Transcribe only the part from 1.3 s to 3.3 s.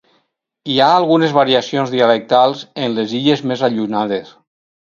variacions dialectals en les